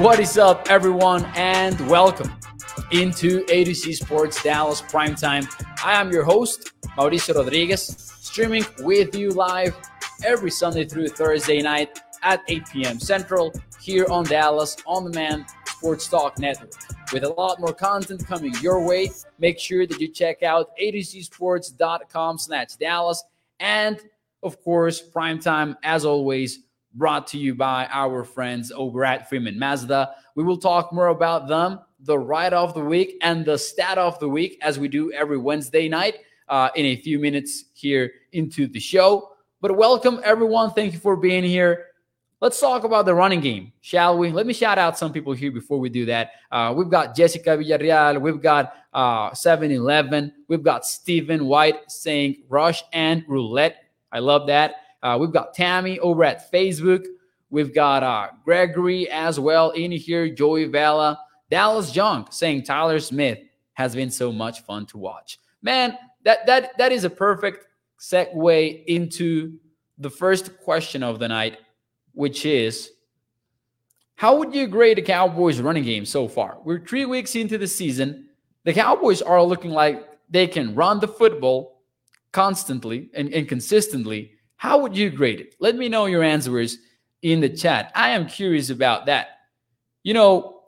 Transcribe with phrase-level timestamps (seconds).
[0.00, 2.32] What is up, everyone, and welcome
[2.90, 5.46] into A to Z Sports Dallas Primetime.
[5.84, 7.86] I am your host, Mauricio Rodriguez,
[8.18, 9.76] streaming with you live
[10.24, 12.98] every Sunday through Thursday night at 8 p.m.
[12.98, 16.72] Central here on Dallas On Demand Sports Talk Network.
[17.12, 20.92] With a lot more content coming your way, make sure that you check out a
[20.92, 23.22] to Z sports.com slash Dallas.
[23.58, 24.00] And
[24.42, 26.60] of course, primetime, as always,
[26.94, 30.14] brought to you by our friends over at Freeman Mazda.
[30.34, 34.18] We will talk more about them, the ride of the week, and the stat of
[34.18, 38.66] the week, as we do every Wednesday night uh, in a few minutes here into
[38.66, 39.30] the show.
[39.60, 40.72] But welcome, everyone.
[40.72, 41.86] Thank you for being here.
[42.40, 44.32] Let's talk about the running game, shall we?
[44.32, 46.30] Let me shout out some people here before we do that.
[46.50, 52.44] Uh, we've got Jessica Villarreal, we've got uh, 7 Eleven, we've got Stephen White saying
[52.48, 53.84] rush and roulette.
[54.10, 54.76] I love that.
[55.02, 57.04] Uh, we've got Tammy over at Facebook.
[57.50, 61.18] We've got uh, Gregory as well in here, Joey Vela,
[61.50, 63.38] Dallas Junk saying Tyler Smith
[63.74, 65.38] has been so much fun to watch.
[65.62, 67.66] Man, that that that is a perfect
[67.98, 69.58] segue into
[69.98, 71.58] the first question of the night,
[72.12, 72.90] which is
[74.14, 76.58] how would you grade the Cowboys running game so far?
[76.64, 78.28] We're three weeks into the season.
[78.64, 81.82] The Cowboys are looking like they can run the football
[82.32, 85.54] constantly and, and consistently how would you grade it?
[85.58, 86.76] Let me know your answers
[87.22, 87.90] in the chat.
[87.94, 89.28] I am curious about that.
[90.02, 90.64] You know,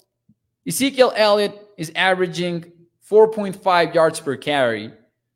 [0.66, 2.72] Ezekiel Elliott is averaging
[3.10, 4.94] 4.5 yards per carry.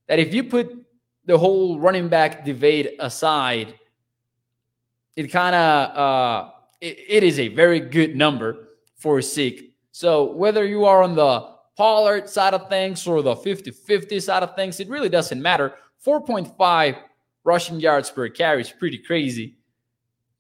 [0.09, 0.75] That if you put
[1.27, 3.75] the whole running back debate aside,
[5.17, 9.77] it kind of uh, it, it is a very good number for Zeke.
[9.93, 11.47] So whether you are on the
[11.77, 15.75] Pollard side of things or the 50-50 side of things, it really doesn't matter.
[16.07, 16.97] 4.5
[17.47, 19.55] rushing yards per carry is pretty crazy.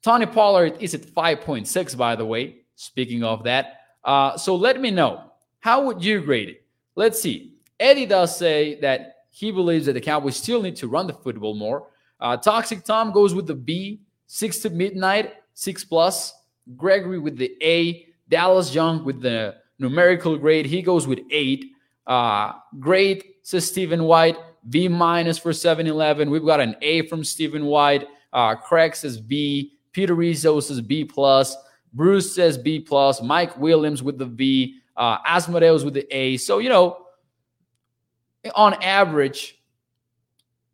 [0.02, 2.56] Tony Pollard is at 5.6, by the way.
[2.74, 6.64] Speaking of that, uh, so let me know how would you grade it?
[6.94, 7.54] Let's see.
[7.80, 11.54] Eddie does say that he believes that the Cowboys still need to run the football
[11.54, 11.88] more.
[12.20, 16.34] Uh, Toxic Tom goes with the B, six to midnight, six plus.
[16.76, 18.06] Gregory with the A.
[18.28, 20.66] Dallas Young with the numerical grade.
[20.66, 21.66] He goes with eight.
[22.06, 24.36] Uh, great, says Stephen White.
[24.68, 26.30] B minus for 7 Eleven.
[26.30, 28.06] We've got an A from Stephen White.
[28.32, 29.72] Uh, Craig says B.
[29.92, 31.56] Peter Rizzo says B plus.
[31.92, 33.22] Bruce says B plus.
[33.22, 34.76] Mike Williams with the V.
[34.96, 36.36] Uh, Asmodeus with the A.
[36.36, 37.06] So, you know,
[38.54, 39.56] on average,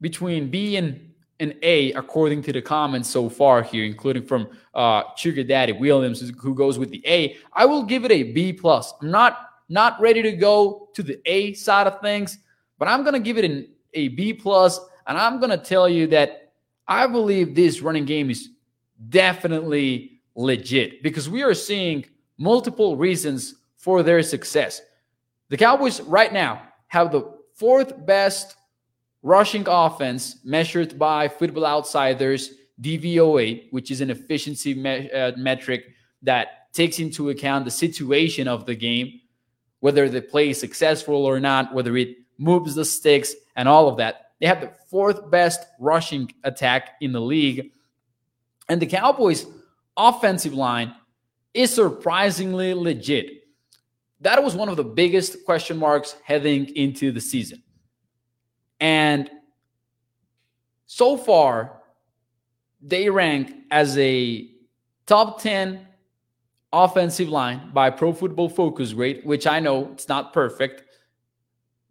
[0.00, 5.02] between B and an A, according to the comments so far here, including from uh,
[5.16, 8.92] Sugar Daddy Williams, who goes with the A, I will give it a B plus.
[9.00, 12.38] I'm not not ready to go to the A side of things,
[12.78, 16.06] but I'm gonna give it an a B plus, and I'm going to tell you
[16.08, 16.52] that
[16.86, 18.50] I believe this running game is
[19.08, 22.04] definitely legit because we are seeing
[22.38, 24.80] multiple reasons for their success.
[25.48, 28.56] The Cowboys right now have the fourth best
[29.22, 35.84] rushing offense measured by Football Outsiders DVOA, which is an efficiency me- uh, metric
[36.22, 39.20] that takes into account the situation of the game,
[39.80, 43.98] whether the play is successful or not, whether it moves the sticks, and all of
[43.98, 44.32] that.
[44.40, 47.70] They have the fourth best rushing attack in the league.
[48.68, 49.46] And the Cowboys'
[49.96, 50.94] offensive line
[51.54, 53.44] is surprisingly legit.
[54.20, 57.62] That was one of the biggest question marks heading into the season.
[58.80, 59.30] And
[60.86, 61.80] so far,
[62.80, 64.50] they rank as a
[65.06, 65.86] top 10
[66.72, 70.84] offensive line by Pro Football Focus grade, which I know it's not perfect,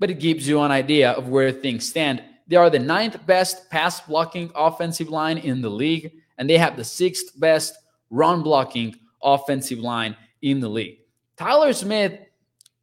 [0.02, 2.24] but it gives you an idea of where things stand.
[2.48, 6.76] They are the ninth best pass blocking offensive line in the league, and they have
[6.76, 7.76] the sixth best
[8.10, 10.98] run blocking offensive line in the league.
[11.38, 12.20] Tyler Smith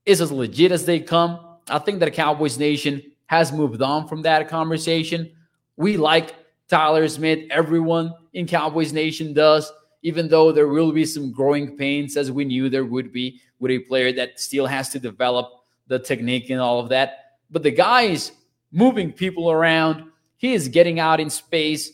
[0.07, 1.59] is as legit as they come.
[1.69, 5.29] I think that Cowboys Nation has moved on from that conversation.
[5.77, 6.37] We like
[6.69, 7.49] Tyler Smith.
[7.51, 12.45] Everyone in Cowboys Nation does, even though there will be some growing pains, as we
[12.45, 15.58] knew there would be with a player that still has to develop
[15.89, 17.37] the technique and all of that.
[17.51, 18.33] But the guy is
[18.71, 20.05] moving people around.
[20.37, 21.93] He is getting out in space,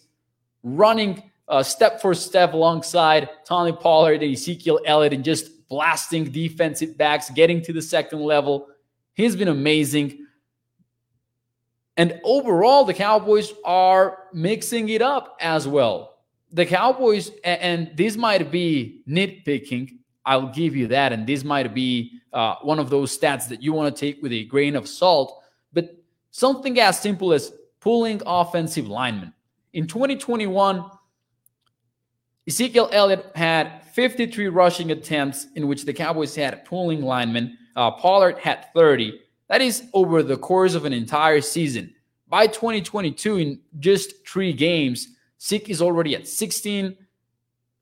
[0.62, 6.96] running uh, step for step alongside Tony Pollard and Ezekiel Elliott, and just blasting defensive
[6.96, 8.68] backs, getting to the second level.
[9.14, 10.26] He's been amazing.
[11.96, 16.18] And overall, the Cowboys are mixing it up as well.
[16.50, 21.12] The Cowboys, and this might be nitpicking, I'll give you that.
[21.12, 24.32] And this might be uh, one of those stats that you want to take with
[24.32, 25.42] a grain of salt.
[25.72, 25.96] But
[26.30, 29.32] something as simple as pulling offensive linemen.
[29.72, 30.84] In 2021,
[32.46, 37.58] Ezekiel Elliott had 53 rushing attempts in which the Cowboys had pulling linemen.
[37.76, 39.20] Uh, Pollard had 30.
[39.48, 41.94] That is over the course of an entire season.
[42.28, 45.08] By 2022, in just three games,
[45.40, 46.96] Zeke is already at 16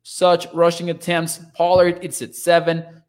[0.02, 1.40] such rushing attempts.
[1.54, 3.02] Pollard, it's at seven.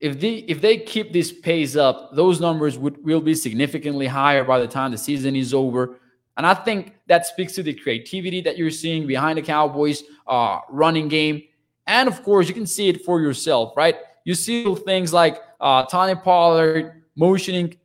[0.00, 4.44] If they if they keep this pace up, those numbers would will be significantly higher
[4.44, 6.00] by the time the season is over.
[6.36, 10.60] And I think that speaks to the creativity that you're seeing behind the Cowboys uh,
[10.68, 11.44] running game.
[11.86, 13.96] And of course, you can see it for yourself, right?
[14.24, 17.76] You see things like uh, Tony Pollard motioning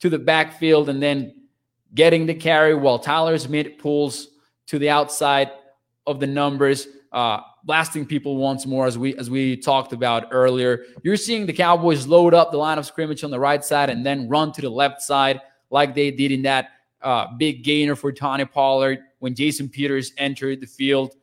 [0.00, 1.34] to the backfield and then
[1.94, 4.28] getting the carry while Tyler Smith pulls
[4.66, 5.50] to the outside
[6.06, 10.84] of the numbers, uh, blasting people once more, as we as we talked about earlier.
[11.02, 14.04] You're seeing the Cowboys load up the line of scrimmage on the right side and
[14.04, 15.40] then run to the left side
[15.70, 16.70] like they did in that
[17.02, 21.14] uh, big gainer for Tony Pollard when Jason Peters entered the field.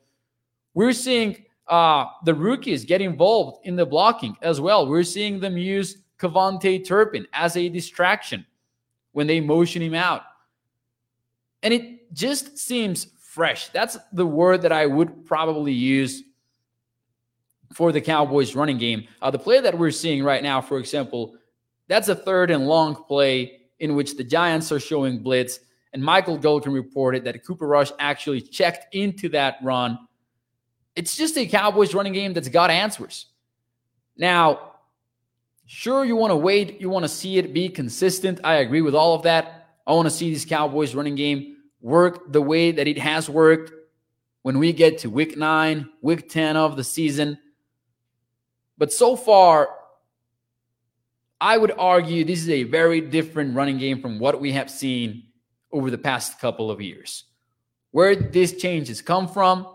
[0.74, 4.88] We're seeing uh, the rookies get involved in the blocking as well.
[4.88, 8.46] We're seeing them use KaVontae Turpin as a distraction
[9.12, 10.22] when they motion him out.
[11.64, 13.08] And it just seems
[13.38, 13.70] fresh.
[13.70, 16.24] That's the word that I would probably use
[17.72, 19.08] for the Cowboys running game.
[19.22, 21.36] Uh, the play that we're seeing right now, for example,
[21.88, 25.60] that's a third and long play in which the Giants are showing blitz.
[25.94, 30.00] And Michael Gehlken reported that Cooper Rush actually checked into that run
[30.98, 33.28] it's just a Cowboys running game that's got answers.
[34.18, 34.72] Now,
[35.68, 38.40] sure, you want to wait, you want to see it be consistent.
[38.44, 39.68] I agree with all of that.
[39.86, 43.72] I want to see this Cowboys running game work the way that it has worked
[44.42, 47.38] when we get to week nine, week 10 of the season.
[48.78, 49.70] But so far,
[51.40, 55.24] I would argue this is a very different running game from what we have seen
[55.72, 57.26] over the past couple of years.
[57.92, 59.68] Where these changes come from,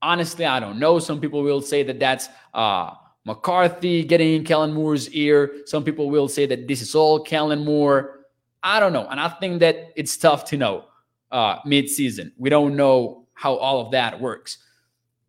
[0.00, 0.98] honestly, I don't know.
[0.98, 2.92] Some people will say that that's uh,
[3.24, 5.52] McCarthy getting in Kellen Moore's ear.
[5.66, 8.26] Some people will say that this is all Kellen Moore.
[8.62, 9.06] I don't know.
[9.06, 10.84] And I think that it's tough to know
[11.30, 12.32] uh, mid-season.
[12.38, 14.58] We don't know how all of that works.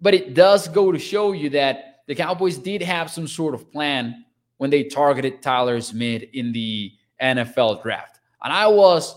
[0.02, 3.72] But it does go to show you that the Cowboys did have some sort of
[3.72, 4.26] plan
[4.58, 8.20] when they targeted Tyler Smith in the NFL draft.
[8.44, 9.16] And I was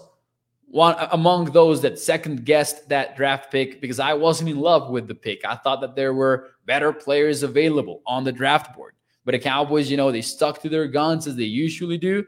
[0.71, 5.09] one among those that second guessed that draft pick because I wasn't in love with
[5.09, 5.45] the pick.
[5.45, 8.95] I thought that there were better players available on the draft board.
[9.25, 12.25] But the Cowboys, you know, they stuck to their guns as they usually do.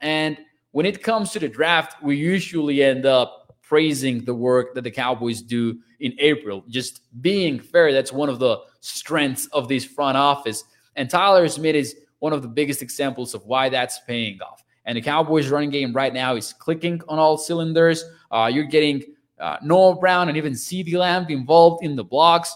[0.00, 0.38] And
[0.72, 4.90] when it comes to the draft, we usually end up praising the work that the
[4.90, 6.64] Cowboys do in April.
[6.68, 10.64] Just being fair, that's one of the strengths of this front office.
[10.96, 14.62] And Tyler Smith is one of the biggest examples of why that's paying off.
[14.84, 18.04] And the Cowboys running game right now is clicking on all cylinders.
[18.30, 19.02] Uh, you're getting
[19.38, 22.54] uh, Noah Brown and even CeeDee Lamb involved in the blocks.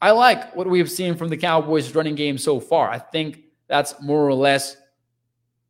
[0.00, 2.90] I like what we've seen from the Cowboys running game so far.
[2.90, 4.76] I think that's more or less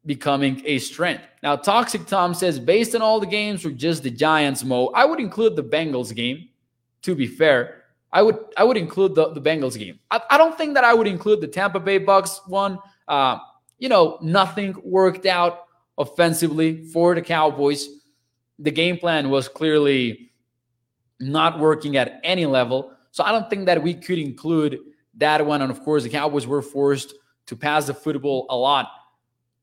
[0.07, 1.25] becoming a strength.
[1.43, 5.05] Now, Toxic Tom says, based on all the games or just the Giants, Mo, I
[5.05, 6.49] would include the Bengals game,
[7.03, 7.83] to be fair.
[8.13, 9.99] I would I would include the, the Bengals game.
[10.11, 12.79] I, I don't think that I would include the Tampa Bay Bucks one.
[13.09, 13.39] Uh,
[13.79, 15.65] you know, nothing worked out
[15.99, 17.89] offensively for the Cowboys.
[18.59, 20.31] The game plan was clearly
[21.21, 22.93] not working at any level.
[23.11, 24.79] So I don't think that we could include
[25.15, 25.63] that one.
[25.63, 27.15] And of course, the Cowboys were forced
[27.47, 28.89] to pass the football a lot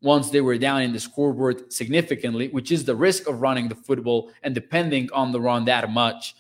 [0.03, 3.75] once they were down in the scoreboard significantly, which is the risk of running the
[3.75, 6.35] football and depending on the run that much.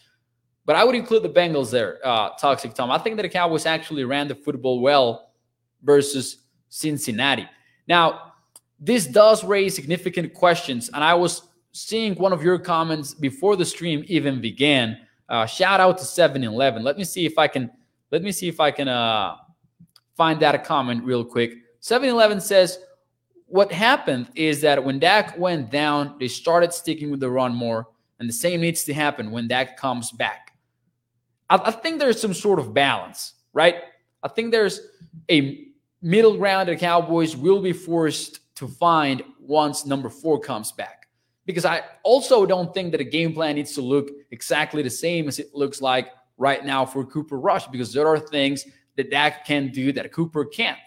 [0.65, 2.91] But I would include the Bengals there, uh, Toxic Tom.
[2.91, 5.31] I think that the Cowboys actually ran the football well
[5.81, 6.39] versus
[6.69, 7.47] Cincinnati.
[7.87, 8.33] Now,
[8.79, 13.65] this does raise significant questions, and I was seeing one of your comments before the
[13.65, 14.97] stream even began.
[15.29, 16.83] Uh, shout out to 7-Eleven.
[16.83, 17.71] Let me see if I can.
[18.11, 19.35] Let me see if I can uh,
[20.15, 21.55] find that comment real quick.
[21.81, 22.77] 7-Eleven says
[23.47, 27.87] what happened is that when Dak went down, they started sticking with the run more,
[28.19, 30.53] and the same needs to happen when Dak comes back.
[31.49, 33.75] I, I think there's some sort of balance, right?
[34.23, 34.79] I think there's
[35.29, 35.67] a
[36.01, 41.07] middle ground the Cowboys will be forced to find once number four comes back.
[41.45, 45.27] Because I also don't think that a game plan needs to look exactly the same
[45.27, 49.45] as it looks like right now for Cooper Rush, because there are things that Dak
[49.45, 50.79] can do that Cooper can't.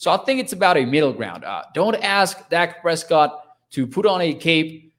[0.00, 1.44] So I think it's about a middle ground.
[1.44, 4.94] Uh, don't ask Dak Prescott to put on a cape,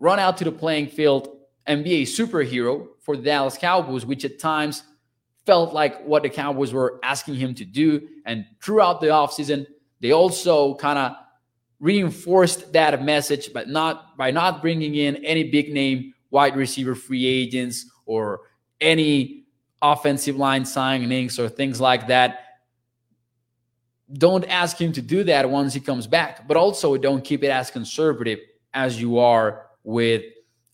[0.00, 1.36] run out to the playing field,
[1.68, 4.82] and be a superhero for the Dallas Cowboys, which at times
[5.46, 8.08] felt like what the Cowboys were asking him to do.
[8.26, 9.68] And throughout the offseason,
[10.00, 11.12] they also kind of
[11.78, 17.24] reinforced that message, but not by not bringing in any big name wide receiver free
[17.24, 18.40] agents or
[18.80, 19.44] any
[19.80, 22.43] offensive line signings or things like that.
[24.12, 27.48] Don't ask him to do that once he comes back, but also don't keep it
[27.48, 28.38] as conservative
[28.74, 30.22] as you are with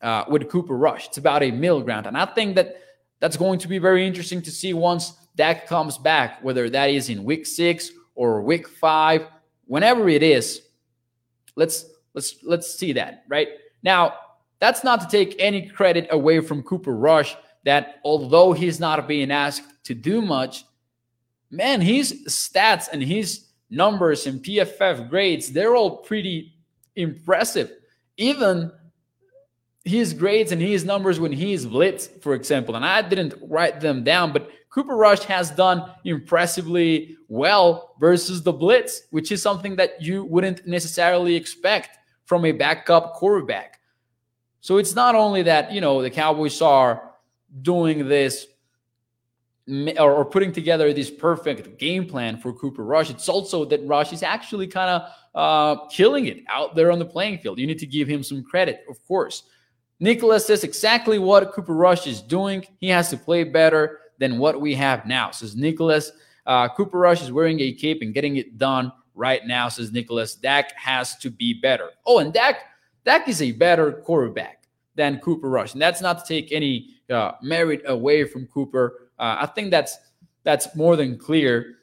[0.02, 1.06] uh, with Cooper Rush.
[1.06, 2.76] It's about a middle ground, and I think that
[3.20, 7.08] that's going to be very interesting to see once Dak comes back, whether that is
[7.08, 9.26] in week six or week five,
[9.66, 10.62] whenever it is.
[11.54, 11.84] Let's
[12.14, 13.48] let's let's see that right
[13.82, 14.14] now.
[14.58, 17.36] That's not to take any credit away from Cooper Rush.
[17.64, 20.64] That although he's not being asked to do much,
[21.50, 26.54] man, his stats and his numbers and PFF grades, they're all pretty
[26.96, 27.70] impressive.
[28.16, 28.72] Even
[29.84, 34.04] his grades and his numbers when he's blitzed, for example, and I didn't write them
[34.04, 40.00] down, but Cooper Rush has done impressively well versus the blitz, which is something that
[40.00, 43.80] you wouldn't necessarily expect from a backup quarterback.
[44.60, 47.14] So it's not only that, you know, the Cowboys are
[47.62, 48.46] doing this
[49.98, 54.22] or, putting together this perfect game plan for Cooper Rush, it's also that Rush is
[54.22, 57.58] actually kind of uh, killing it out there on the playing field.
[57.58, 59.44] You need to give him some credit, of course.
[60.00, 62.66] Nicholas says exactly what Cooper Rush is doing.
[62.78, 66.10] He has to play better than what we have now, says Nicholas.
[66.46, 70.34] Uh, Cooper Rush is wearing a cape and getting it done right now, says Nicholas.
[70.34, 71.90] Dak has to be better.
[72.06, 72.56] Oh, and Dak,
[73.04, 77.32] Dak is a better quarterback than Cooper Rush, and that's not to take any uh,
[77.42, 78.99] merit away from Cooper.
[79.20, 79.96] Uh, I think that's
[80.42, 81.76] that's more than clear.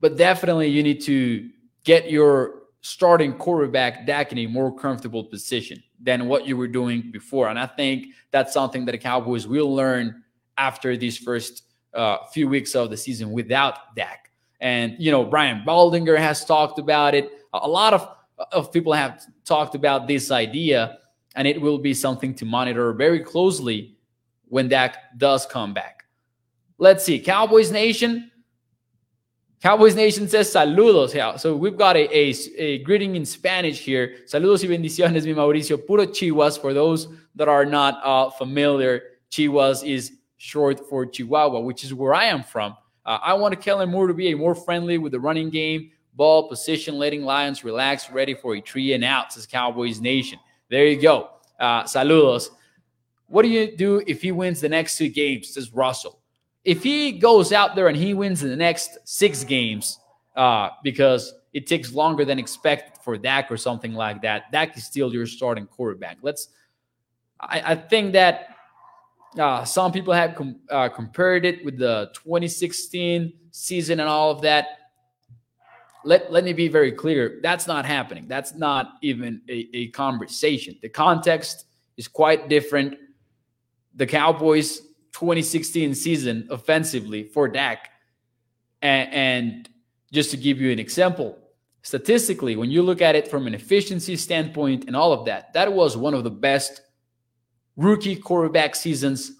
[0.00, 1.48] But definitely, you need to
[1.84, 7.10] get your starting quarterback Dak in a more comfortable position than what you were doing
[7.10, 7.48] before.
[7.48, 10.22] And I think that's something that the Cowboys will learn
[10.56, 14.30] after these first uh, few weeks of the season without Dak.
[14.60, 17.30] And, you know, Brian Baldinger has talked about it.
[17.52, 18.08] A lot of,
[18.52, 20.98] of people have talked about this idea,
[21.34, 23.96] and it will be something to monitor very closely
[24.46, 25.97] when Dak does come back.
[26.78, 27.18] Let's see.
[27.18, 28.30] Cowboys Nation,
[29.60, 31.12] Cowboys Nation says saludos.
[31.12, 34.18] Yeah, so we've got a, a, a, greeting in Spanish here.
[34.26, 35.84] Saludos y bendiciones, mi Mauricio.
[35.84, 36.60] Puro Chihuas.
[36.60, 42.14] For those that are not uh, familiar, Chihuas is short for Chihuahua, which is where
[42.14, 42.76] I am from.
[43.04, 46.48] Uh, I want Kellen Moore to be a more friendly with the running game, ball
[46.48, 50.38] position, letting Lions relax, ready for a three and out, says Cowboys Nation.
[50.70, 51.30] There you go.
[51.58, 52.50] Uh, saludos.
[53.26, 56.17] What do you do if he wins the next two games, says Russell?
[56.68, 59.98] If he goes out there and he wins in the next six games,
[60.36, 64.84] uh, because it takes longer than expected for Dak or something like that, Dak is
[64.84, 66.18] still your starting quarterback.
[66.20, 66.48] Let's.
[67.40, 68.54] I, I think that
[69.38, 74.42] uh, some people have com- uh, compared it with the 2016 season and all of
[74.42, 74.66] that.
[76.04, 77.40] Let, let me be very clear.
[77.42, 78.28] That's not happening.
[78.28, 80.76] That's not even a, a conversation.
[80.82, 81.64] The context
[81.96, 82.98] is quite different.
[83.94, 87.90] The Cowboys 2016 season offensively for Dak.
[88.82, 89.68] And, and
[90.12, 91.38] just to give you an example,
[91.82, 95.72] statistically, when you look at it from an efficiency standpoint and all of that, that
[95.72, 96.80] was one of the best
[97.76, 99.32] rookie quarterback seasons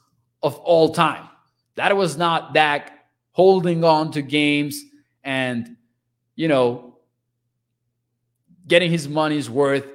[0.42, 1.28] of all time.
[1.74, 2.92] That was not Dak
[3.32, 4.82] holding on to games
[5.22, 5.76] and,
[6.34, 6.98] you know,
[8.66, 9.86] getting his money's worth,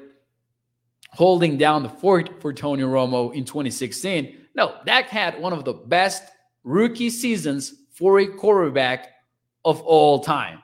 [1.10, 4.38] holding down the fort for Tony Romo in 2016.
[4.56, 6.24] No, Dak had one of the best
[6.64, 9.10] rookie seasons for a quarterback
[9.66, 10.62] of all time.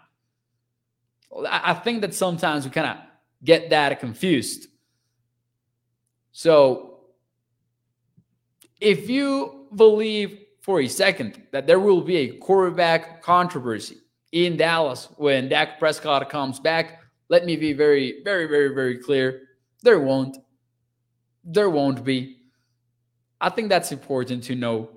[1.48, 2.98] I think that sometimes we kind of
[3.44, 4.68] get that confused.
[6.32, 7.02] So,
[8.82, 13.98] if you believe for a second that there will be a quarterback controversy
[14.32, 19.42] in Dallas when Dak Prescott comes back, let me be very, very, very, very clear.
[19.84, 20.38] There won't.
[21.44, 22.39] There won't be.
[23.42, 24.90] I think that's important to know.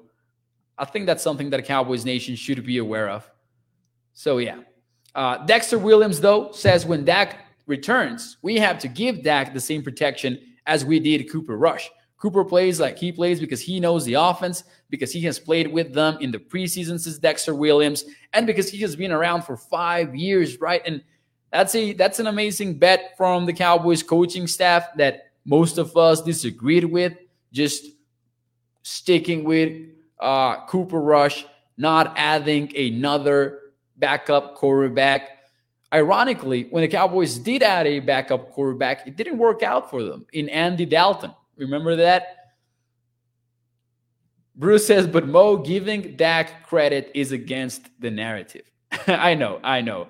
[0.78, 3.30] I think that's something that Cowboys Nation should be aware of.
[4.14, 4.60] So, yeah.
[5.14, 9.82] Uh, Dexter Williams, though, says when Dak returns, we have to give Dak the same
[9.82, 11.90] protection as we did Cooper Rush.
[12.16, 15.92] Cooper plays like he plays because he knows the offense, because he has played with
[15.92, 20.14] them in the preseason since Dexter Williams, and because he has been around for five
[20.14, 20.82] years, right?
[20.86, 21.02] And
[21.52, 26.22] that's a that's an amazing bet from the Cowboys coaching staff that most of us
[26.22, 27.12] disagreed with.
[27.52, 27.86] Just
[28.82, 29.88] sticking with
[30.20, 31.44] uh, Cooper Rush,
[31.76, 33.60] not adding another
[33.96, 35.28] backup quarterback.
[35.92, 40.26] Ironically, when the Cowboys did add a backup quarterback, it didn't work out for them
[40.32, 41.34] in Andy Dalton.
[41.56, 42.36] Remember that?
[44.54, 48.70] Bruce says, but Mo giving Dak credit is against the narrative.
[49.06, 50.08] I know, I know.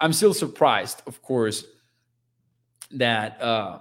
[0.00, 1.64] I'm still surprised, of course,
[2.90, 3.78] that uh,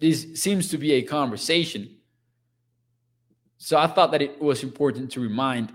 [0.00, 1.96] this seems to be a conversation
[3.64, 5.72] So I thought that it was important to remind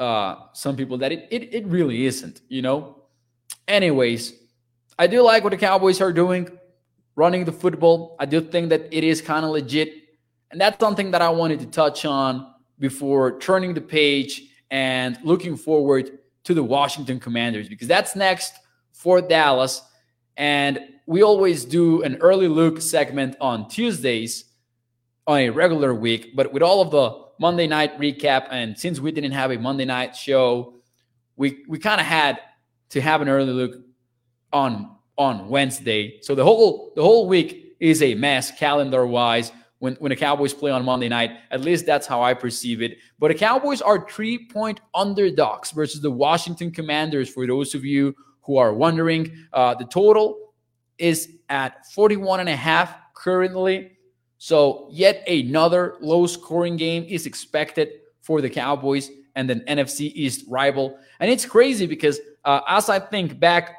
[0.00, 3.04] uh, some people that it, it, it really isn't, you know?
[3.68, 4.32] Anyways,
[4.98, 6.48] I do like what the Cowboys are doing,
[7.14, 8.16] running the football.
[8.18, 9.94] I do think that it is kind of legit.
[10.50, 15.56] And that's something that I wanted to touch on before turning the page and looking
[15.56, 18.54] forward to the Washington Commanders because that's next
[18.90, 19.82] for Dallas.
[20.36, 24.46] And we always do an early look segment on Tuesdays
[25.30, 29.12] on a regular week, but with all of the Monday night recap, and since we
[29.12, 30.74] didn't have a Monday night show,
[31.36, 32.40] we we kind of had
[32.90, 33.76] to have an early look
[34.52, 36.18] on on Wednesday.
[36.22, 39.52] So the whole the whole week is a mess calendar wise.
[39.78, 42.98] When, when the Cowboys play on Monday night, at least that's how I perceive it.
[43.18, 47.30] But the Cowboys are three point underdogs versus the Washington Commanders.
[47.30, 50.54] For those of you who are wondering, uh, the total
[50.98, 53.92] is at 41 and a half currently.
[54.42, 57.90] So, yet another low scoring game is expected
[58.22, 60.98] for the Cowboys and an NFC East rival.
[61.20, 63.76] And it's crazy because uh, as I think back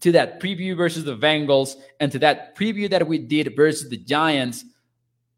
[0.00, 3.98] to that preview versus the Bengals and to that preview that we did versus the
[3.98, 4.64] Giants,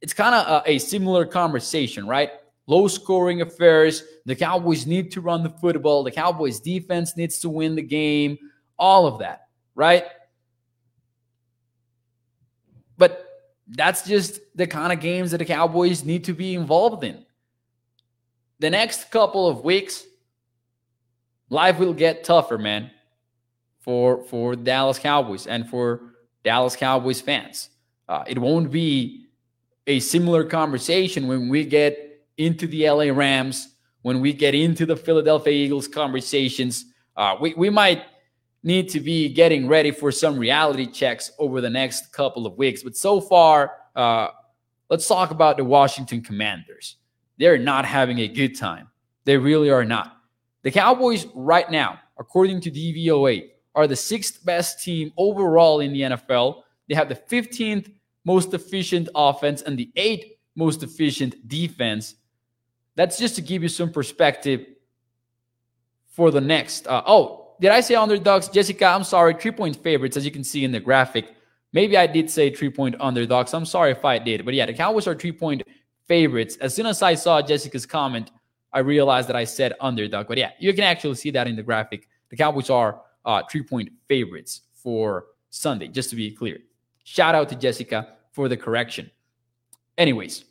[0.00, 2.30] it's kind of a, a similar conversation, right?
[2.68, 4.04] Low scoring affairs.
[4.26, 6.04] The Cowboys need to run the football.
[6.04, 8.38] The Cowboys defense needs to win the game.
[8.78, 10.04] All of that, right?
[12.96, 13.23] But
[13.68, 17.24] that's just the kind of games that the Cowboys need to be involved in.
[18.60, 20.04] The next couple of weeks,
[21.48, 22.90] life will get tougher, man,
[23.80, 26.00] for for Dallas Cowboys and for
[26.44, 27.70] Dallas Cowboys fans.
[28.08, 29.26] Uh, it won't be
[29.86, 34.96] a similar conversation when we get into the LA Rams, when we get into the
[34.96, 36.86] Philadelphia Eagles conversations.
[37.16, 38.02] Uh, we, we might
[38.64, 42.82] need to be getting ready for some reality checks over the next couple of weeks.
[42.82, 44.28] But so far, uh,
[44.88, 46.96] let's talk about the Washington Commanders.
[47.38, 48.88] They're not having a good time.
[49.24, 50.16] They really are not.
[50.62, 56.00] The Cowboys, right now, according to DVOA, are the sixth best team overall in the
[56.00, 56.62] NFL.
[56.88, 57.92] They have the 15th
[58.24, 62.14] most efficient offense and the eighth most efficient defense.
[62.94, 64.64] That's just to give you some perspective
[66.06, 66.86] for the next.
[66.86, 68.48] Uh, oh, did I say underdogs?
[68.48, 69.34] Jessica, I'm sorry.
[69.34, 71.34] Three point favorites, as you can see in the graphic.
[71.72, 73.54] Maybe I did say three point underdogs.
[73.54, 74.44] I'm sorry if I did.
[74.44, 75.62] But yeah, the Cowboys are three point
[76.06, 76.56] favorites.
[76.60, 78.30] As soon as I saw Jessica's comment,
[78.72, 80.28] I realized that I said underdog.
[80.28, 82.08] But yeah, you can actually see that in the graphic.
[82.30, 86.58] The Cowboys are uh, three point favorites for Sunday, just to be clear.
[87.04, 89.10] Shout out to Jessica for the correction.
[89.96, 90.44] Anyways,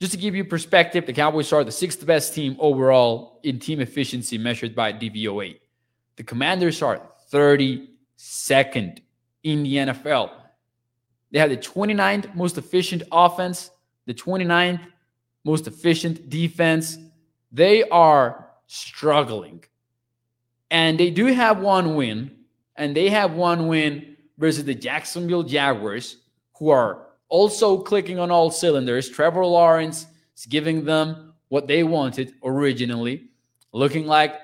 [0.00, 3.80] just to give you perspective, the Cowboys are the sixth best team overall in team
[3.80, 5.58] efficiency measured by DVOA.
[6.18, 7.00] The Commanders are
[7.32, 8.98] 32nd
[9.44, 10.32] in the NFL.
[11.30, 13.70] They have the 29th most efficient offense,
[14.04, 14.80] the 29th
[15.44, 16.98] most efficient defense.
[17.52, 19.62] They are struggling.
[20.72, 22.32] And they do have one win,
[22.74, 26.16] and they have one win versus the Jacksonville Jaguars,
[26.58, 29.08] who are also clicking on all cylinders.
[29.08, 33.28] Trevor Lawrence is giving them what they wanted originally,
[33.72, 34.34] looking like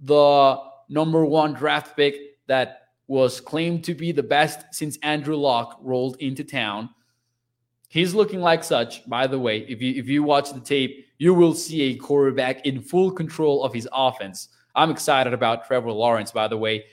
[0.00, 2.14] the number one draft pick
[2.46, 6.90] that was claimed to be the best since Andrew Luck rolled into town.
[7.88, 9.58] He's looking like such, by the way.
[9.68, 13.62] If you if you watch the tape, you will see a quarterback in full control
[13.62, 14.48] of his offense.
[14.74, 16.84] I'm excited about Trevor Lawrence, by the way.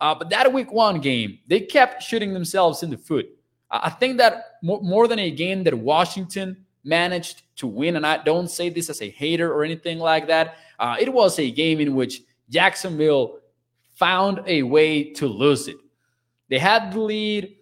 [0.00, 3.26] Uh, but that week one game, they kept shooting themselves in the foot.
[3.70, 8.22] I think that more, more than a game that Washington managed to win, and I
[8.22, 11.80] don't say this as a hater or anything like that, uh, it was a game
[11.80, 13.38] in which Jacksonville
[13.96, 15.76] found a way to lose it.
[16.48, 17.56] They had the lead.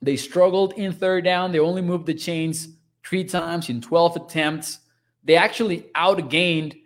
[0.00, 1.52] They struggled in third down.
[1.52, 2.68] They only moved the chains
[3.04, 4.78] three times in 12 attempts.
[5.24, 6.80] They actually outgained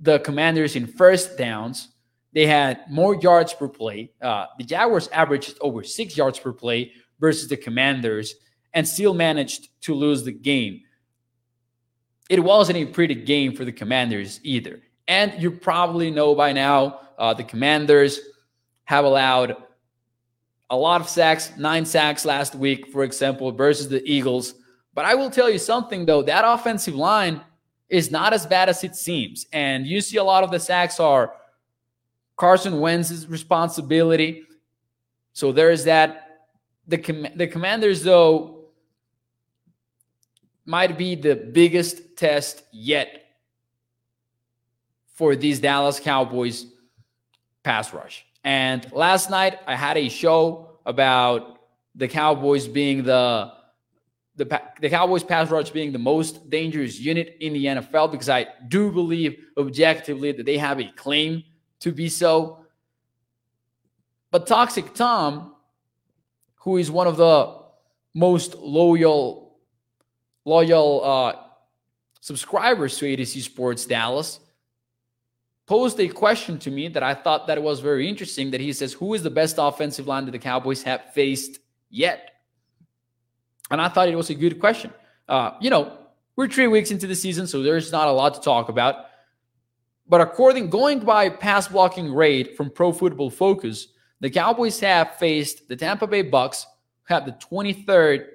[0.00, 1.88] the commanders in first downs.
[2.32, 4.12] They had more yards per play.
[4.20, 8.34] Uh, the Jaguars averaged over six yards per play versus the commanders
[8.74, 10.80] and still managed to lose the game.
[12.28, 14.80] It wasn't a pretty game for the commanders either.
[15.12, 18.18] And you probably know by now uh, the Commanders
[18.84, 19.54] have allowed
[20.70, 24.54] a lot of sacks, nine sacks last week, for example, versus the Eagles.
[24.94, 27.42] But I will tell you something, though, that offensive line
[27.90, 29.44] is not as bad as it seems.
[29.52, 31.34] And you see a lot of the sacks are
[32.36, 34.44] Carson Wentz's responsibility.
[35.34, 36.46] So there's that.
[36.88, 38.68] The, com- the Commanders, though,
[40.64, 43.21] might be the biggest test yet
[45.22, 46.66] for these Dallas Cowboys
[47.62, 48.26] pass rush.
[48.42, 51.60] And last night I had a show about
[51.94, 53.52] the Cowboys being the
[54.34, 58.48] the, the Cowboys pass rush being the most dangerous unit in the NFL because I
[58.66, 61.44] do believe objectively that they have a claim
[61.78, 62.66] to be so.
[64.32, 65.54] But Toxic Tom,
[66.56, 67.58] who is one of the
[68.12, 69.54] most loyal
[70.44, 71.36] loyal uh,
[72.18, 74.40] subscribers to A to Z Sports Dallas,
[75.72, 78.50] posed a question to me that I thought that was very interesting.
[78.50, 82.18] That he says, "Who is the best offensive line that the Cowboys have faced yet?"
[83.70, 84.90] And I thought it was a good question.
[85.26, 85.96] Uh, you know,
[86.36, 89.06] we're three weeks into the season, so there's not a lot to talk about.
[90.06, 93.88] But according, going by pass blocking rate from Pro Football Focus,
[94.20, 96.66] the Cowboys have faced the Tampa Bay Bucks,
[97.04, 98.26] who have the 23rd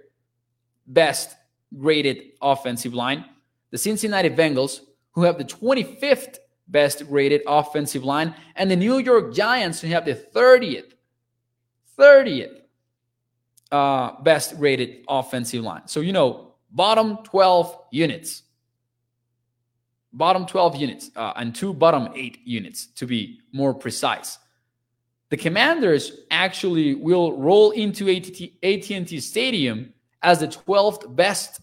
[0.88, 1.36] best
[1.72, 3.26] rated offensive line,
[3.70, 4.80] the Cincinnati Bengals,
[5.12, 6.38] who have the 25th
[6.68, 10.94] best rated offensive line, and the New York Giants, who have the 30th,
[11.98, 12.62] 30th
[13.72, 15.84] uh, best rated offensive line.
[15.88, 18.44] So, you know, bottom 12 units.
[20.14, 24.40] Bottom 12 units uh, and two bottom eight units to be more precise.
[25.30, 31.60] The Commanders actually will roll into AT&T Stadium as the 12th best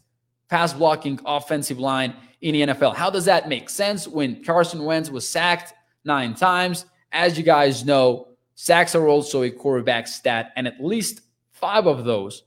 [0.48, 2.94] pass blocking offensive line in the NFL.
[2.94, 5.72] How does that make sense when Carson Wentz was sacked
[6.04, 6.84] nine times?
[7.10, 12.04] As you guys know, sacks are also a quarterback stat, and at least five of
[12.04, 12.42] those,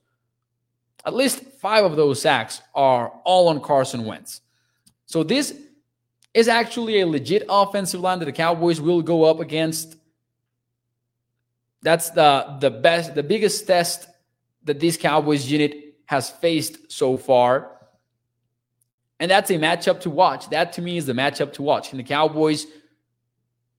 [1.03, 4.41] at least five of those sacks are all on Carson Wentz.
[5.07, 5.55] So this
[6.31, 9.95] is actually a legit offensive line that the Cowboys will go up against.
[11.81, 14.07] That's the the best, the biggest test
[14.63, 17.76] that this Cowboys unit has faced so far.
[19.19, 20.49] And that's a matchup to watch.
[20.49, 21.89] That to me is the matchup to watch.
[21.89, 22.67] Can the Cowboys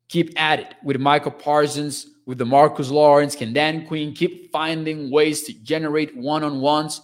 [0.08, 3.36] keep at it with Micah Parsons, with DeMarcus Lawrence?
[3.36, 7.00] Can Dan Quinn keep finding ways to generate one on ones,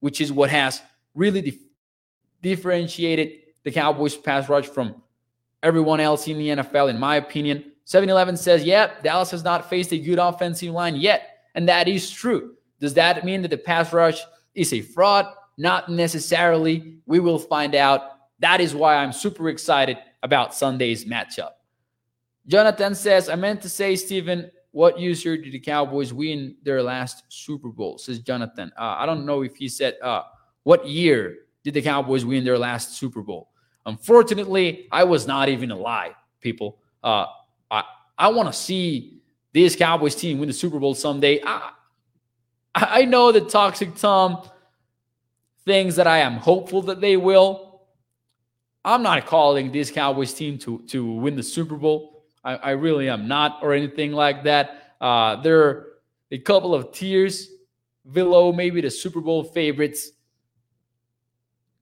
[0.00, 0.80] which is what has
[1.14, 1.62] really dif-
[2.42, 3.32] differentiated
[3.64, 5.02] the Cowboys pass rush from
[5.62, 7.72] everyone else in the NFL, in my opinion?
[7.84, 11.38] 7 Eleven says, yeah, Dallas has not faced a good offensive line yet.
[11.54, 12.54] And that is true.
[12.80, 14.20] Does that mean that the pass rush
[14.54, 15.26] is a fraud?
[15.58, 17.00] Not necessarily.
[17.04, 18.12] We will find out.
[18.38, 21.50] That is why I'm super excited about Sunday's matchup.
[22.46, 27.24] Jonathan says, I meant to say, Stephen, what year did the Cowboys win their last
[27.28, 27.98] Super Bowl?
[27.98, 28.72] Says Jonathan.
[28.78, 30.22] Uh, I don't know if he said, uh,
[30.62, 33.50] what year did the Cowboys win their last Super Bowl?
[33.84, 36.78] Unfortunately, I was not even alive, people.
[37.02, 37.26] Uh,
[37.70, 37.82] I,
[38.16, 39.20] I want to see
[39.52, 41.40] this Cowboys team win the Super Bowl someday.
[41.44, 41.72] I,
[42.74, 44.48] I know that Toxic Tom
[45.68, 47.82] things that I am hopeful that they will.
[48.86, 52.24] I'm not calling this Cowboys team to, to win the Super Bowl.
[52.42, 54.94] I, I really am not, or anything like that.
[54.98, 55.88] Uh, they're
[56.30, 57.50] a couple of tiers
[58.10, 60.08] below maybe the Super Bowl favorites.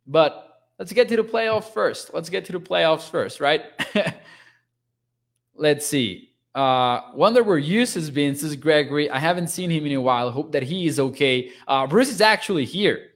[0.05, 2.13] But let's get to the playoffs first.
[2.13, 3.67] Let's get to the playoffs first, right?
[5.55, 6.33] let's see.
[6.57, 8.33] Uh, wonder where Hughes has been.
[8.33, 9.09] Is Gregory.
[9.09, 10.33] I haven't seen him in a while.
[10.33, 11.53] Hope that he is okay.
[11.69, 13.11] Uh, Bruce is actually here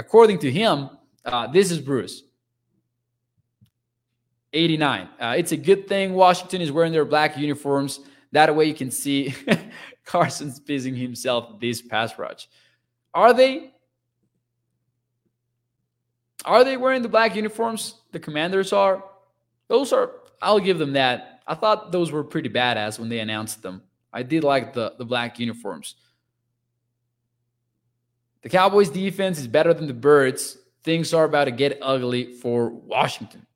[0.00, 0.90] according to him,
[1.24, 2.24] uh, this is Bruce.
[4.52, 5.08] 89.
[5.20, 8.00] Uh, it's a good thing Washington is wearing their black uniforms.
[8.32, 9.34] That way you can see
[10.04, 12.48] Carson's pissing himself this pass rush.
[13.14, 13.72] Are they?
[16.44, 17.96] Are they wearing the black uniforms?
[18.12, 19.04] The commanders are.
[19.68, 20.10] Those are,
[20.42, 21.42] I'll give them that.
[21.46, 23.82] I thought those were pretty badass when they announced them.
[24.12, 25.94] I did like the, the black uniforms.
[28.42, 30.56] The Cowboys defense is better than the Birds.
[30.82, 33.46] Things are about to get ugly for Washington.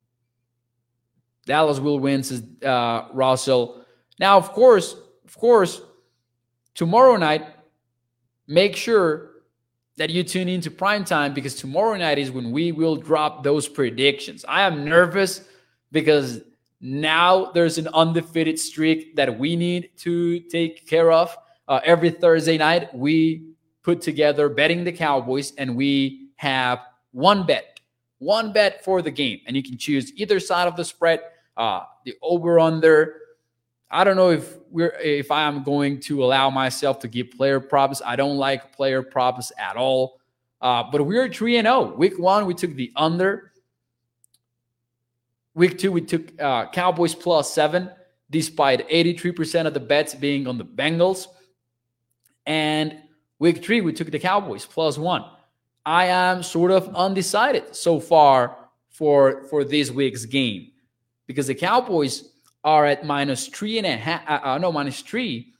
[1.45, 3.85] Dallas will win, says uh, Russell.
[4.19, 4.95] Now, of course,
[5.25, 5.81] of course,
[6.73, 7.45] tomorrow night,
[8.47, 9.31] make sure
[9.97, 13.67] that you tune into prime time because tomorrow night is when we will drop those
[13.67, 14.43] predictions.
[14.47, 15.41] I am nervous
[15.91, 16.41] because
[16.81, 21.35] now there's an undefeated streak that we need to take care of.
[21.67, 23.54] Uh, every Thursday night, we
[23.85, 26.79] put together betting the Cowboys, and we have
[27.11, 27.79] one bet,
[28.17, 31.21] one bet for the game, and you can choose either side of the spread,
[31.55, 33.21] uh, the over under.
[33.91, 37.59] I don't know if we're if I am going to allow myself to give player
[37.59, 38.01] props.
[38.03, 40.19] I don't like player props at all.
[40.59, 41.93] Uh, but we're three and zero.
[41.93, 41.95] Oh.
[41.95, 43.51] Week one we took the under.
[45.53, 47.91] Week two we took uh, Cowboys plus seven,
[48.31, 51.27] despite eighty three percent of the bets being on the Bengals.
[52.47, 52.97] And
[53.39, 55.25] Week three, we took the Cowboys plus one.
[55.85, 58.57] I am sort of undecided so far
[58.89, 60.71] for for this week's game
[61.27, 62.29] because the Cowboys
[62.63, 64.21] are at minus three and a half.
[64.27, 65.53] Uh, uh, no, minus three.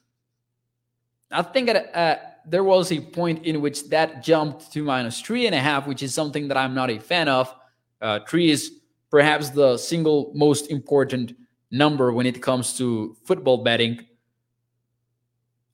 [1.31, 2.15] I think at uh,
[2.47, 6.01] there was a point in which that jumped to minus three and a half, which
[6.01, 7.53] is something that I'm not a fan of.
[8.01, 8.71] Uh, three is
[9.11, 11.33] perhaps the single most important
[11.71, 14.05] number when it comes to football betting.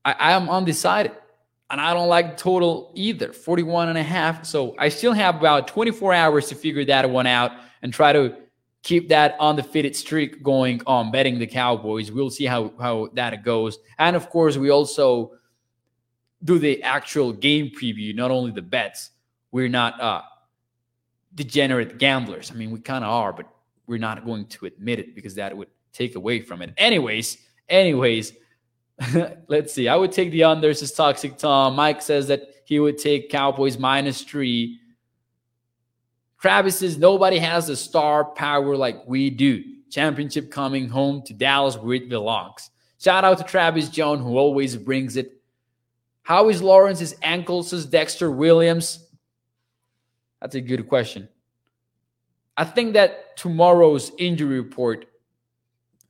[0.03, 1.13] I, I am undecided
[1.71, 4.45] and I don't like total either 41 and a half.
[4.45, 8.35] So I still have about 24 hours to figure that one out and try to
[8.83, 12.11] keep that undefeated streak going on betting the Cowboys.
[12.11, 13.77] We'll see how, how that goes.
[13.97, 15.31] And of course, we also
[16.43, 19.11] do the actual game preview, not only the bets.
[19.51, 20.23] We're not uh,
[21.35, 22.51] degenerate gamblers.
[22.51, 23.47] I mean, we kind of are, but
[23.87, 26.73] we're not going to admit it because that would take away from it.
[26.77, 27.37] Anyways,
[27.69, 28.33] anyways,
[29.47, 29.87] let's see.
[29.87, 31.75] I would take the unders says Toxic Tom.
[31.75, 34.79] Mike says that he would take Cowboys minus three.
[36.39, 39.63] Travis says nobody has the star power like we do.
[39.89, 42.69] Championship coming home to Dallas where it belongs.
[42.99, 45.41] Shout out to Travis Jones, who always brings it.
[46.23, 49.07] How is Lawrence's ankle, says Dexter Williams?
[50.39, 51.27] That's a good question.
[52.57, 55.07] I think that tomorrow's injury report,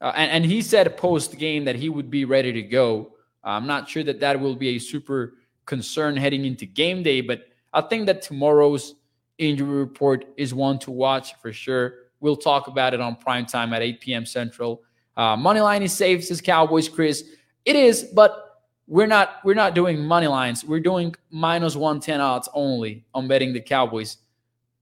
[0.02, 3.14] uh, and, and he said post game that he would be ready to go.
[3.44, 5.36] I'm not sure that that will be a super
[5.66, 8.96] concern heading into game day, but I think that tomorrow's
[9.38, 11.96] injury report is one to watch for sure.
[12.20, 14.26] We'll talk about it on prime time at 8 p.m.
[14.26, 14.84] Central.
[15.18, 17.24] Uh, money line is safe, says Cowboys Chris.
[17.66, 20.64] It is, but we're not we're not doing money lines.
[20.64, 24.18] We're doing minus 110 odds only on betting the Cowboys.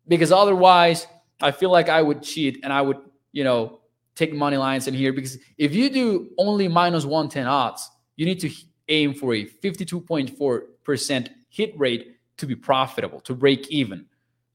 [0.08, 1.08] Because otherwise,
[1.42, 2.98] I feel like I would cheat and I would,
[3.32, 3.79] you know,
[4.20, 8.40] take money lines in here because if you do only minus 110 odds, you need
[8.42, 8.52] to
[8.90, 14.06] aim for a 52.4% hit rate to be profitable, to break even.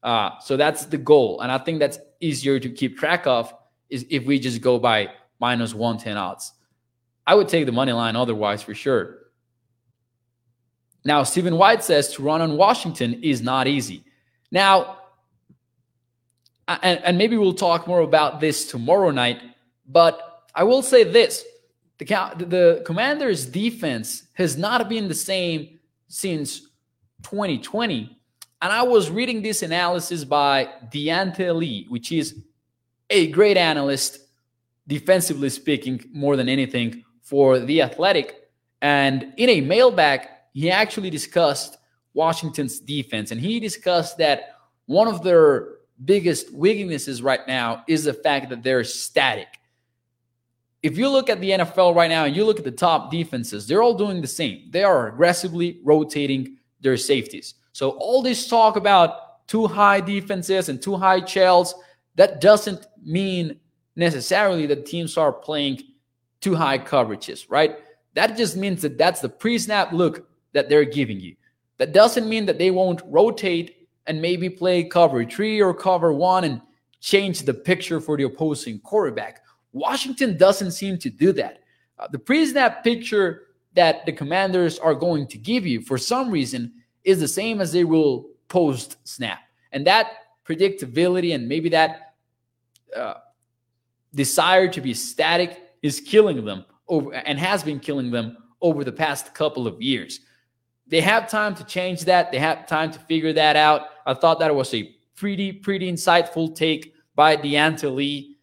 [0.03, 1.41] Uh, so that's the goal.
[1.41, 3.53] And I think that's easier to keep track of
[3.89, 6.53] is if we just go by minus 110 odds.
[7.25, 9.17] I would take the money line otherwise for sure.
[11.03, 14.03] Now, Stephen White says to run on Washington is not easy.
[14.51, 14.97] Now,
[16.67, 19.41] and, and maybe we'll talk more about this tomorrow night,
[19.87, 21.43] but I will say this
[21.97, 26.59] the, the Commanders' defense has not been the same since
[27.23, 28.15] 2020
[28.65, 32.35] and I was reading this analysis by Diante Lee, which is
[33.11, 34.17] a great analyst,
[34.87, 38.49] defensively speaking, more than anything, for The Athletic.
[38.81, 41.77] And in a mailbag, he actually discussed
[42.15, 43.31] Washington's defense.
[43.31, 44.55] And he discussed that
[44.87, 49.59] one of their biggest weaknesses right now is the fact that they're static.
[50.85, 53.65] If you look at the NFL right now and you look at the top defenses,
[53.65, 54.67] they're all doing the same.
[54.69, 57.55] They are aggressively rotating their safeties.
[57.71, 61.73] So all this talk about two high defenses and two high shells,
[62.17, 63.59] that doesn't mean
[63.95, 65.81] necessarily that teams are playing
[66.39, 67.79] two high coverages, right?
[68.13, 71.35] That just means that that's the pre-snap look that they're giving you.
[71.79, 76.43] That doesn't mean that they won't rotate and maybe play cover three or cover one
[76.43, 76.61] and
[76.99, 79.41] change the picture for the opposing quarterback.
[79.75, 81.59] Washington doesn't seem to do that.
[81.99, 86.71] Uh, the pre-snap picture that the commanders are going to give you for some reason
[87.03, 89.39] is the same as they will post snap.
[89.73, 90.13] And that
[90.47, 92.13] predictability and maybe that
[92.95, 93.15] uh,
[94.13, 98.93] desire to be static is killing them over and has been killing them over the
[98.93, 100.21] past couple of years.
[100.87, 102.31] They have time to change that.
[102.31, 103.87] They have time to figure that out.
[104.05, 108.34] I thought that was a pretty, pretty insightful take by Diante Lee.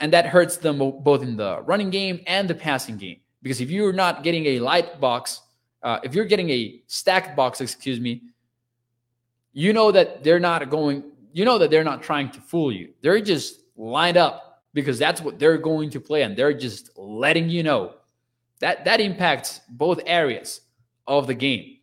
[0.00, 3.18] And that hurts them both in the running game and the passing game.
[3.42, 5.40] Because if you're not getting a light box
[5.86, 8.20] uh, if you're getting a stacked box, excuse me,
[9.52, 12.92] you know that they're not going, you know that they're not trying to fool you.
[13.02, 17.48] They're just lined up because that's what they're going to play, and they're just letting
[17.48, 17.94] you know
[18.58, 20.62] that that impacts both areas
[21.06, 21.78] of the game.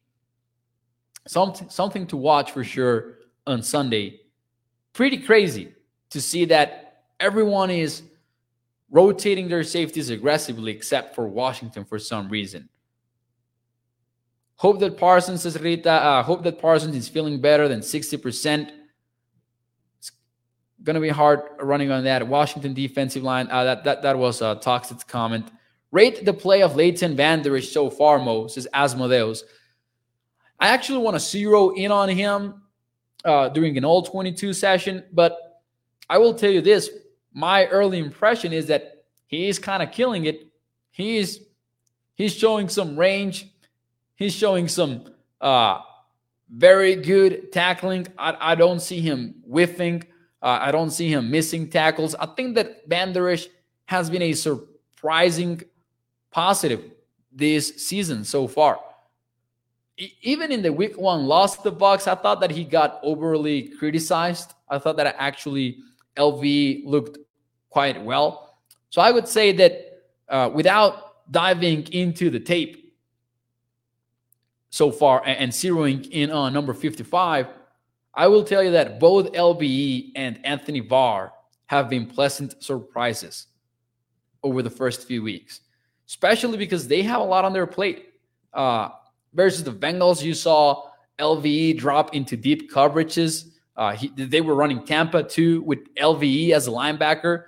[1.26, 4.20] Something something to watch for sure on Sunday.
[4.92, 5.74] Pretty crazy
[6.10, 6.83] to see that
[7.24, 8.02] everyone is
[8.92, 12.68] rotating their safeties aggressively except for Washington for some reason.
[14.58, 18.72] Hope that Parsons, says Rita, uh, hope that Parsons is feeling better than 60%.
[19.98, 20.12] It's
[20.84, 22.28] going to be hard running on that.
[22.28, 25.50] Washington defensive line, uh, that, that, that was a toxic comment.
[25.92, 29.44] Rate the play of Leighton Vander Esch so far, Mo, says Asmodeus.
[30.60, 32.62] I actually want to zero in on him
[33.24, 35.62] uh, during an all 22 session, but
[36.10, 36.90] I will tell you this
[37.34, 40.48] my early impression is that he is kind of killing it.
[40.92, 41.42] He is
[42.14, 43.48] he's showing some range.
[44.16, 45.80] He's showing some uh,
[46.50, 48.08] very good tackling.
[48.18, 50.04] I, I don't see him whiffing.
[50.42, 52.16] Uh, I don't see him missing tackles.
[52.16, 53.48] I think that Vander Esch
[53.86, 55.62] has been a surprising
[56.32, 56.92] positive
[57.32, 58.80] this season so far.
[60.22, 63.70] even in the week one loss to the Bucks, I thought that he got overly
[63.70, 64.54] criticized.
[64.68, 65.78] I thought that actually
[66.18, 67.18] LV looked
[67.70, 68.58] quite well.
[68.90, 72.94] So I would say that uh, without diving into the tape
[74.70, 77.48] so far and, and zeroing in on number 55,
[78.14, 81.34] I will tell you that both LVE and Anthony Barr
[81.68, 83.48] have been pleasant surprises
[84.44, 85.62] over the first few weeks,
[86.08, 88.10] especially because they have a lot on their plate.
[88.54, 88.90] Uh,
[89.34, 93.53] versus the Bengals, you saw LVE drop into deep coverages.
[93.76, 97.46] Uh, he, they were running Tampa 2 with LVE as a linebacker.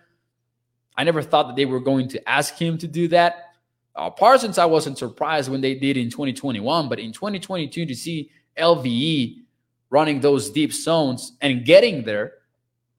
[0.97, 3.53] I never thought that they were going to ask him to do that.
[3.95, 8.31] Uh, Parsons, I wasn't surprised when they did in 2021, but in 2022, to see
[8.57, 9.43] LVE
[9.89, 12.33] running those deep zones and getting there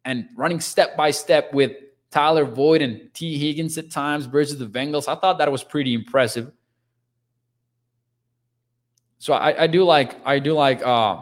[0.04, 1.72] and running step by step with
[2.10, 5.08] Tyler Boyd and Tee Higgins at times versus the Bengals.
[5.08, 6.52] I thought that was pretty impressive.
[9.18, 11.20] So I, I do like I do like uh,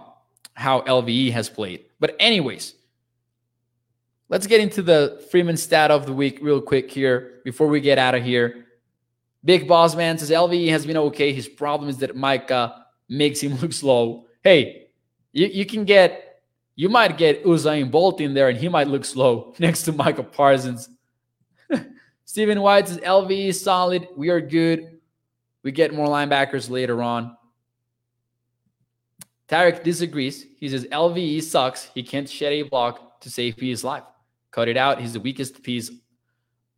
[0.54, 1.86] how LVE has played.
[2.04, 2.74] But anyways,
[4.28, 7.96] let's get into the Freeman stat of the week real quick here before we get
[7.96, 8.66] out of here.
[9.42, 11.32] Big Boss Man says LVE has been okay.
[11.32, 14.26] His problem is that Micah makes him look slow.
[14.42, 14.88] Hey,
[15.32, 16.42] you, you can get
[16.76, 20.24] you might get Usain Bolt in there and he might look slow next to Micah
[20.24, 20.90] Parsons.
[22.26, 24.08] Stephen White says LVE is solid.
[24.14, 25.00] We are good.
[25.62, 27.34] We get more linebackers later on.
[29.48, 30.46] Tarek disagrees.
[30.58, 31.90] He says LVE sucks.
[31.94, 34.04] He can't shed a block to save his life.
[34.50, 35.00] Cut it out.
[35.00, 35.90] He's the weakest piece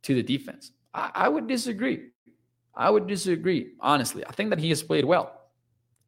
[0.03, 0.71] to the defense.
[0.93, 2.09] I, I would disagree.
[2.73, 4.25] I would disagree, honestly.
[4.25, 5.33] I think that he has played well.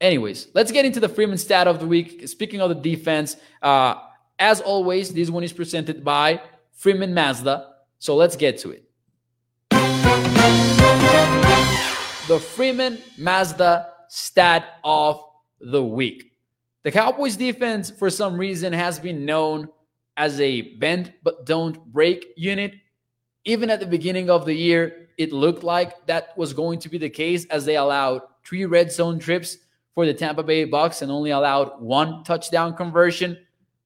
[0.02, 2.28] Anyways, let's get into the Freeman stat of the week.
[2.28, 3.96] Speaking of the defense, uh,
[4.38, 6.42] as always, this one is presented by
[6.72, 7.74] Freeman Mazda.
[7.98, 8.86] So let's get to it.
[12.30, 15.22] The Freeman Mazda stat of
[15.60, 16.29] the week.
[16.84, 19.68] The Cowboys defense, for some reason, has been known
[20.16, 22.74] as a bend but don't break unit.
[23.44, 26.98] Even at the beginning of the year, it looked like that was going to be
[26.98, 29.58] the case as they allowed three red zone trips
[29.94, 33.38] for the Tampa Bay Bucks and only allowed one touchdown conversion.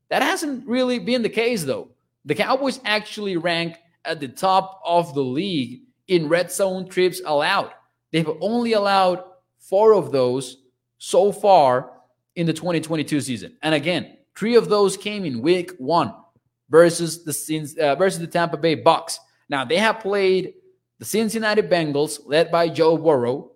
[0.10, 1.90] That hasn't really been the case though.
[2.26, 7.72] The Cowboys actually rank at the top of the league in red zone trips allowed.
[8.12, 9.24] They've only allowed
[9.58, 10.58] four of those
[11.00, 11.93] so far
[12.36, 13.58] in the 2022 season.
[13.62, 16.14] And again, three of those came in week one
[16.70, 19.20] versus the uh, versus the Tampa Bay Bucks.
[19.50, 20.54] Now they have played
[21.00, 23.52] the Cincinnati Bengals, led by Joe Burrow,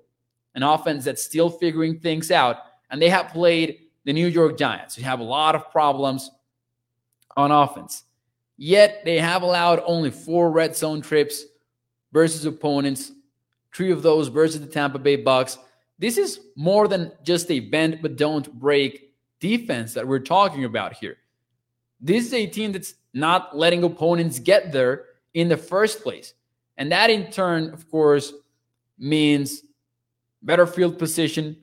[0.56, 2.58] an offense that's still figuring things out.
[2.90, 6.30] And they have played the New York Giants, who have a lot of problems
[7.36, 8.04] on offense.
[8.58, 11.44] Yet they have allowed only four red zone trips
[12.12, 13.12] versus opponents,
[13.74, 15.58] three of those versus the Tampa Bay Bucks.
[16.00, 20.94] This is more than just a bend but don't break defense that we're talking about
[20.94, 21.18] here.
[22.00, 26.34] This is a team that's not letting opponents get there in the first place.
[26.78, 28.34] And that in turn, of course,
[29.00, 29.64] means
[30.44, 31.58] better field position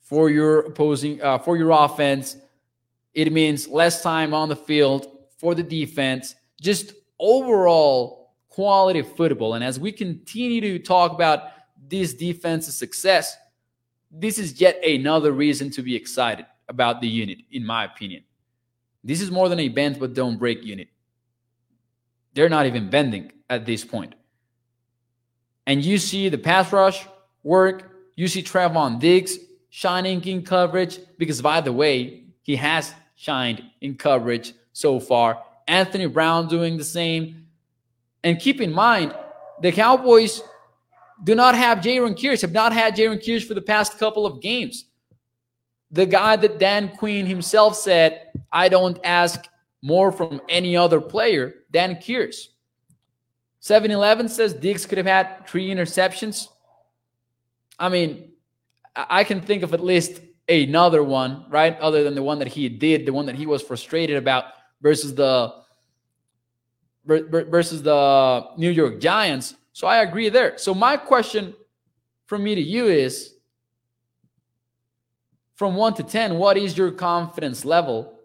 [0.00, 2.36] for your opposing uh, for your offense.
[3.14, 5.06] It means less time on the field
[5.38, 6.34] for the defense.
[6.60, 9.54] Just overall quality football.
[9.54, 11.52] And as we continue to talk about
[11.88, 13.36] this defense's success,
[14.10, 18.24] this is yet another reason to be excited about the unit, in my opinion.
[19.04, 20.88] This is more than a bend but don't break unit.
[22.34, 24.14] They're not even bending at this point.
[25.66, 27.06] And you see the pass rush
[27.42, 29.38] work, you see Trevon Diggs
[29.70, 35.42] shining in coverage because, by the way, he has shined in coverage so far.
[35.68, 37.46] Anthony Brown doing the same.
[38.24, 39.14] And keep in mind,
[39.60, 40.42] the Cowboys
[41.24, 44.40] do not have Jayron Kearse, have not had Jayron Kearse for the past couple of
[44.40, 44.86] games.
[45.90, 49.44] The guy that Dan Quinn himself said, I don't ask
[49.82, 52.48] more from any other player than Kearse.
[53.60, 56.48] 7 Eleven says Diggs could have had three interceptions.
[57.78, 58.32] I mean,
[58.96, 61.78] I can think of at least another one, right?
[61.78, 64.44] Other than the one that he did, the one that he was frustrated about
[64.80, 65.54] versus the
[67.04, 69.54] versus the New York Giants.
[69.72, 70.58] So I agree there.
[70.58, 71.54] So my question
[72.26, 73.34] from me to you is
[75.54, 78.18] from 1 to 10, what is your confidence level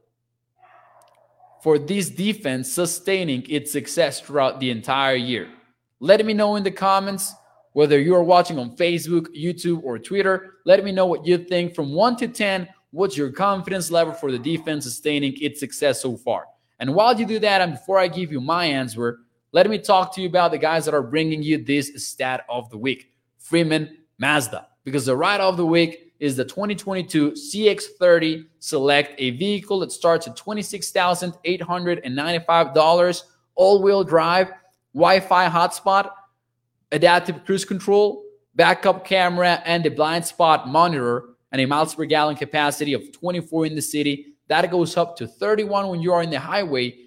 [1.62, 5.50] for this defense sustaining its success throughout the entire year?
[6.00, 7.34] Let me know in the comments.
[7.74, 11.76] Whether you are watching on Facebook, YouTube, or Twitter, let me know what you think
[11.76, 12.70] from 1 to 10.
[12.91, 16.46] What's your confidence level for the defense sustaining its success so far?
[16.80, 19.20] And while you do that, and before I give you my answer,
[19.56, 22.70] let me talk to you about the guys that are bringing you this stat of
[22.70, 24.68] the week Freeman Mazda.
[24.84, 30.28] Because the ride of the week is the 2022 CX30 Select, a vehicle that starts
[30.28, 33.24] at $26,895,
[33.56, 34.51] all wheel drive,
[34.93, 36.12] Wi Fi hotspot,
[36.91, 38.26] adaptive cruise control,
[38.56, 43.68] backup camera, and a blind spot monitor, and a miles per gallon capacity of 24
[43.68, 44.34] in the city.
[44.49, 46.97] That goes up to 31 when you are in the highway.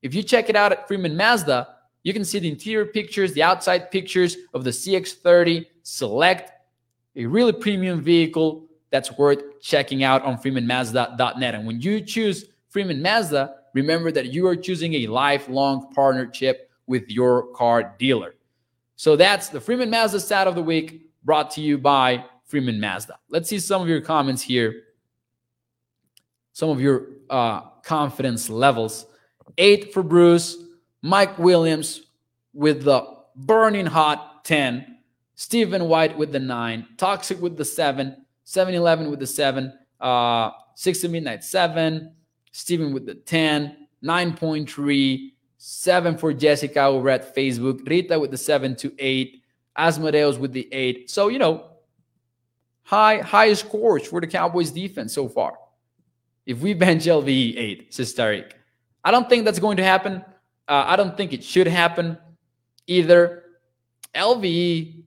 [0.00, 1.74] If you check it out at Freeman Mazda,
[2.08, 6.50] you can see the interior pictures, the outside pictures of the CX30 Select,
[7.16, 11.54] a really premium vehicle that's worth checking out on freemanmazda.net.
[11.54, 17.10] And when you choose Freeman Mazda, remember that you are choosing a lifelong partnership with
[17.10, 18.36] your car dealer.
[18.96, 23.18] So that's the Freeman Mazda stat of the week brought to you by Freeman Mazda.
[23.28, 24.84] Let's see some of your comments here,
[26.54, 29.04] some of your uh, confidence levels.
[29.58, 30.56] Eight for Bruce,
[31.02, 32.02] Mike Williams
[32.52, 33.04] with the
[33.36, 34.98] burning hot 10,
[35.34, 40.50] Stephen White with the nine, Toxic with the seven, 7 Eleven with the seven, uh,
[40.74, 42.12] Six to Midnight seven,
[42.52, 48.76] Stephen with the 10, 9.3, seven for Jessica over at Facebook, Rita with the seven
[48.76, 49.42] to eight,
[49.76, 51.10] Asmodeus with the eight.
[51.10, 51.64] So, you know,
[52.84, 55.58] high, high scores for the Cowboys defense so far.
[56.46, 58.52] If we bench LVE eight, says Tariq.
[59.04, 60.24] I don't think that's going to happen.
[60.68, 62.18] Uh, I don't think it should happen
[62.86, 63.44] either.
[64.14, 65.04] LVE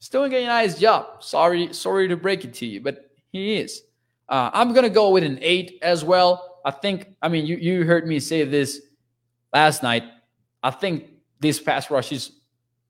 [0.00, 1.22] still doing a nice job.
[1.22, 3.82] Sorry, sorry to break it to you, but he is.
[4.28, 6.60] Uh, I'm gonna go with an eight as well.
[6.64, 7.14] I think.
[7.20, 8.80] I mean, you you heard me say this
[9.52, 10.04] last night.
[10.62, 11.10] I think
[11.40, 12.32] this pass rush is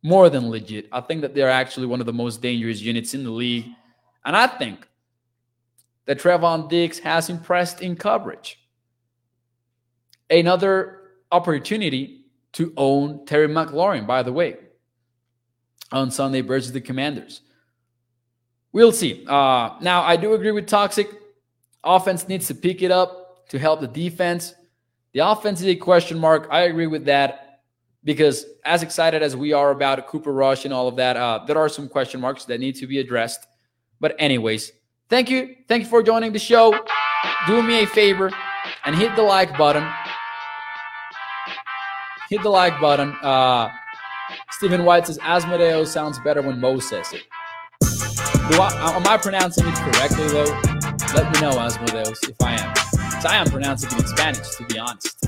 [0.02, 0.88] more than legit.
[0.92, 3.66] I think that they're actually one of the most dangerous units in the league,
[4.24, 4.86] and I think
[6.06, 8.58] that Trevon Diggs has impressed in coverage.
[10.28, 11.01] Another
[11.32, 14.56] opportunity to own Terry McLaurin, by the way,
[15.90, 17.40] on Sunday versus the Commanders.
[18.72, 19.24] We'll see.
[19.26, 21.08] Uh, now, I do agree with Toxic.
[21.84, 24.54] Offense needs to pick it up to help the defense.
[25.12, 26.48] The offense is a question mark.
[26.50, 27.60] I agree with that
[28.04, 31.58] because, as excited as we are about Cooper Rush and all of that, uh, there
[31.58, 33.46] are some question marks that need to be addressed.
[34.00, 34.72] But, anyways,
[35.08, 35.56] thank you.
[35.68, 36.74] Thank you for joining the show.
[37.46, 38.30] Do me a favor
[38.84, 39.86] and hit the like button
[42.32, 43.10] hit the like button.
[43.22, 43.70] Uh,
[44.52, 47.24] Stephen White says Asmodeo sounds better when Mo says it.
[48.50, 50.60] Do I, am I pronouncing it correctly though?
[51.14, 52.70] Let me know, Asmodeus, if I am.
[52.70, 55.26] Because I am pronouncing it in Spanish, to be honest.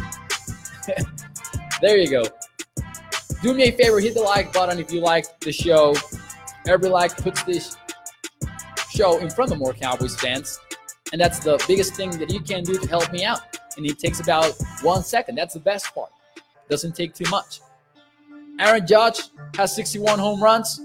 [1.82, 2.24] there you go.
[3.42, 5.94] Do me a favor, hit the like button if you like the show.
[6.66, 7.76] Every like puts this
[8.90, 10.58] show in front of more Cowboys fans.
[11.12, 13.40] And that's the biggest thing that you can do to help me out.
[13.76, 15.34] And it takes about one second.
[15.34, 16.10] That's the best part.
[16.68, 17.60] Doesn't take too much.
[18.58, 19.20] Aaron Judge
[19.56, 20.80] has 61 home runs.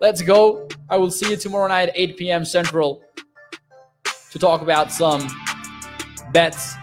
[0.00, 0.68] Let's go.
[0.88, 2.44] I will see you tomorrow night at 8 p.m.
[2.44, 3.02] Central
[4.30, 5.28] to talk about some
[6.32, 6.74] bets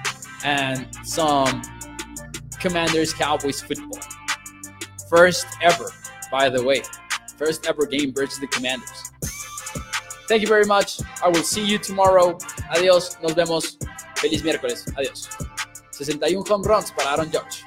[0.44, 1.62] and some
[2.60, 4.00] Commanders Cowboys football.
[5.10, 5.90] First ever,
[6.32, 6.82] by the way.
[7.38, 9.12] First ever game versus the Commanders.
[10.28, 11.00] Thank you very much.
[11.24, 12.38] I will see you tomorrow.
[12.74, 13.22] Adiós.
[13.22, 13.78] Nos vemos.
[14.16, 14.86] Feliz miércoles.
[14.96, 15.30] Adiós.
[15.92, 17.64] 61 home runs para Aaron Judge.